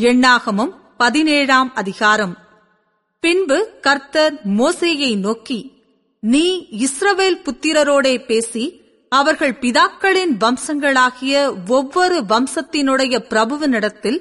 எண்ணாகமும் 0.00 0.74
பதினேழாம் 0.96 1.74
அதிகாரம். 1.74 2.36
பின்பு 3.20 3.78
கர்த்தர் 3.80 4.34
மோசேயை 4.44 5.18
நோக்கி 5.18 5.72
நீ 6.20 6.68
இஸ்ரவேல் 6.70 7.42
புத்திரரோடே 7.44 8.24
பேசி 8.24 8.80
அவர்கள் 9.08 9.52
பிதாக்களின் 9.52 10.36
வம்சங்களாகிய 10.40 11.54
ஒவ்வொரு 11.68 12.24
வம்சத்தினுடைய 12.28 13.18
பிரபுவினிடத்தில் 13.30 14.18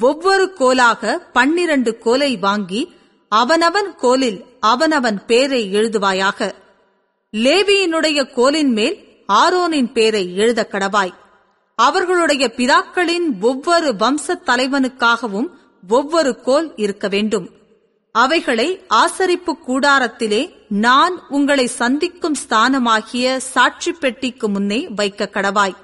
ஒவ்வொரு 0.00 0.54
கோலாக 0.58 1.18
பன்னிரண்டு 1.32 1.98
கோலை 1.98 2.36
வாங்கி 2.36 2.92
அவனவன் 3.28 3.94
கோலில் 3.94 4.44
அவனவன் 4.60 5.26
பேரை 5.26 5.74
எழுதுவாயாக. 5.74 6.52
லேவியினுடைய 7.32 8.32
கோலின் 8.32 8.72
மேல் 8.72 9.24
ஆரோனின் 9.32 9.92
பேரை 9.92 10.36
எழுத 10.36 10.68
கடவாய் 10.72 11.14
அவர்களுடைய 11.80 12.52
பிதாக்களின் 12.56 13.40
ஒவ்வொரு 13.40 13.94
வம்சத் 13.98 14.44
தலைவனுக்காகவும் 14.46 15.48
ஒவ்வொரு 15.88 16.40
கோல் 16.40 16.72
இருக்க 16.76 17.08
வேண்டும். 17.08 17.50
அவைகளை 18.12 18.80
ஆசரிப்பு 18.88 19.52
கூடாரத்திலே 19.66 20.52
நான் 20.68 21.22
உங்களை 21.28 21.66
சந்திக்கும் 21.66 22.34
ஸ்தானமாகிய 22.34 23.38
சாட்சி 23.38 23.92
பெட்டிக்கு 23.92 24.48
முன்னே 24.48 24.88
வைக்க 24.88 25.30
கடவாய். 25.32 25.76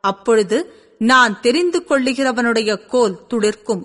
அப்பொழுது 0.00 0.74
நான் 0.98 1.40
தெரிந்து 1.40 1.84
கொள்ளுகிறவனுடைய 1.88 2.86
கோல் 2.86 3.18
துளிர்க்கும். 3.30 3.82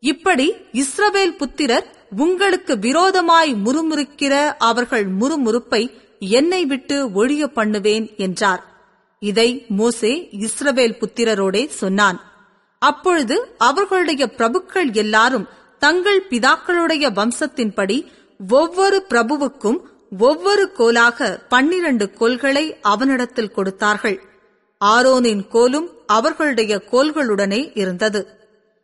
இப்படி 0.00 0.54
இஸ்ரவேல் 0.72 1.36
புத்திரர் 1.36 1.86
உங்களுக்கு 2.16 2.78
விரோதமாய் 2.78 3.54
முறுமுறுக்கிற 3.64 4.52
அவர்கள் 4.58 5.06
முறுமுறுப்பை 5.20 5.82
என்னை 6.18 6.64
விட்டு 6.64 7.12
ஒழிய 7.12 7.46
பண்ணுவேன் 7.48 8.10
என்றார். 8.16 8.73
இதை 9.18 9.64
மோசே 9.68 10.28
இஸ்ரவேல் 10.32 11.04
புத்திரரோடே 11.04 11.68
சொன்னான். 11.68 12.32
அப்பொழுது 12.78 13.54
அவர்களுடைய 13.58 14.30
பிரபுக்கள் 14.36 14.92
எல்லாரும் 14.92 15.48
தங்கள் 15.78 16.26
பிதாக்களுடைய 16.30 17.10
வம்சத்தின்படி 17.10 18.06
ஒவ்வொரு 18.48 19.04
பிரபுவுக்கும் 19.08 19.78
ஒவ்வொரு 20.18 20.70
கோலாக 20.78 21.38
பன்னிரண்டு 21.48 22.10
கோல்களை 22.10 22.80
அவனிடத்தில் 22.80 23.52
கொடுத்தார்கள். 23.52 24.22
ஆரோனின் 24.84 25.48
கோலும் 25.48 25.88
அவர்களுடைய 26.06 26.82
கோல்களுடனே 26.90 27.70
இருந்தது. 27.74 28.38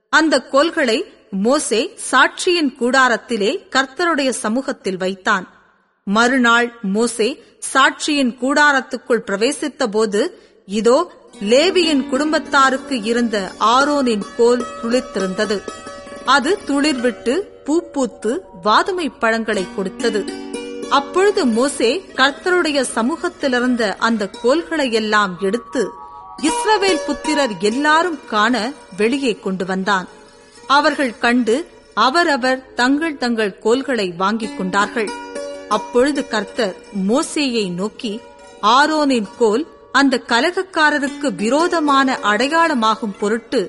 அந்த 0.08 0.42
கோல்களை 0.42 1.04
மோசே 1.30 1.96
சாட்சியின் 2.10 2.74
கூடாரத்திலே 2.78 3.58
கர்த்தருடைய 3.70 4.30
சமூகத்தில் 4.30 4.96
வைத்தான். 4.96 5.59
மறுநாள் 6.06 6.68
மோசே 6.82 7.28
சாட்சியின் 7.72 8.32
கூடாரத்துக்குள் 8.40 9.26
பிரவேசித்த 9.26 9.86
போது 9.86 10.20
இதோ 10.68 10.98
லேவியின் 11.40 12.04
குடும்பத்தாருக்கு 12.08 12.96
இருந்த 13.04 13.36
ஆரோனின் 13.60 14.24
கோல் 14.36 14.64
துளித்திருந்தது 14.82 15.58
அது 16.24 16.58
துளிர்விட்டு 16.68 17.34
பூ 17.64 17.74
பூத்து 17.92 18.32
வாதுமை 18.62 19.06
பழங்களை 19.18 19.64
கொடுத்தது. 19.76 20.20
அப்பொழுது 20.90 21.46
மோசே 21.46 21.90
கர்த்தருடைய 22.16 22.84
சமூகத்திலிருந்த 22.96 23.96
அந்த 23.98 24.28
கோல்களை 24.42 24.92
எல்லாம் 24.92 25.34
எடுத்து 25.40 25.82
இஸ்ரவேல் 26.42 27.04
புத்திரர் 27.06 27.54
எல்லாரும் 27.60 28.18
காண 28.26 28.72
வெளியே 28.96 29.32
கொண்டு 29.38 29.64
வந்தான். 29.64 30.08
அவர்கள் 30.66 31.18
கண்டு 31.18 31.56
அவரவர் 31.94 32.74
தங்கள் 32.74 33.16
தங்கள் 33.16 33.58
கோல்களை 33.58 34.06
வாங்கிக் 34.12 34.58
கொண்டார்கள். 34.58 35.10
அப்பொழுது 35.70 36.22
கர்த்தர் 36.28 36.76
மோசேயை 37.08 37.66
நோக்கி 37.72 38.12
ஆரோனின் 38.62 39.28
கோல் 39.38 39.64
அந்த 39.92 40.22
கலகக்காரருக்கு 40.28 41.28
விரோதமான 41.34 42.18
அடையாளமாகும் 42.22 43.18
பொருட்டு 43.20 43.60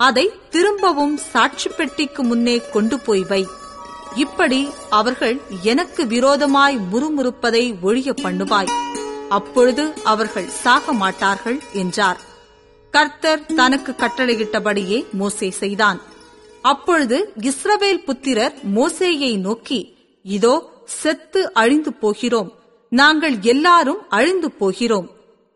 அதை 0.00 0.24
திரும்பவும் 0.50 1.16
சாட்சி 1.32 1.68
பெட்டிக்கு 1.68 2.22
முன்னே 2.22 2.56
கொண்டு 2.72 2.96
போய் 3.00 3.24
வை. 3.24 3.42
இப்படி 4.14 4.60
அவர்கள் 4.90 5.36
எனக்கு 5.62 6.06
விரோதமாய் 6.06 6.76
முறுமுறுப்பதை 6.92 7.64
ஒழிய 7.80 8.14
பண்ணுவாய். 8.22 8.72
அப்பொழுது 9.28 9.84
அவர்கள் 10.04 10.48
சாக 10.62 10.92
மாட்டார்கள் 10.92 11.58
என்றார். 11.72 12.20
கர்த்தர் 12.94 13.46
தனக்கு 13.56 13.94
கட்டளையிட்டபடியே 13.98 14.98
மோசே 15.12 15.50
செய்தான். 15.50 16.00
அப்பொழுது 16.62 17.18
இஸ்ரவேல் 17.40 18.04
புத்திரர் 18.04 18.56
மோசேயை 18.74 19.32
நோக்கி 19.38 19.80
இதோ 20.24 20.54
செத்து 20.90 21.52
அழிந்து 21.52 21.92
போகிறோம். 21.92 22.52
நாங்கள் 22.88 23.38
எல்லாரும் 23.40 24.08
அழிந்து 24.08 24.52
போகிறோம். 24.52 25.10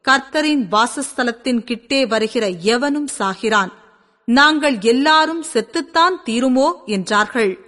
கர்த்தரின் 0.09 0.65
வாசஸ்தலத்தின் 0.71 1.61
கிட்டே 1.61 2.06
வருகிற 2.06 2.49
எவனும் 2.49 3.09
சாகிறான். 3.19 3.73
நாங்கள் 4.25 4.78
எல்லாரும் 4.81 5.44
செத்துத்தான் 5.53 6.17
தீருமோ 6.25 6.73
என்றார்கள். 6.84 7.64